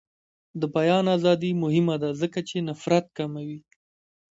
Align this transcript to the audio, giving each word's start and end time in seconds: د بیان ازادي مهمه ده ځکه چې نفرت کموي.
د 0.59 0.61
بیان 0.75 1.05
ازادي 1.17 1.51
مهمه 1.63 1.95
ده 2.03 2.09
ځکه 2.21 2.39
چې 2.49 2.65
نفرت 2.67 3.05
کموي. 3.17 3.59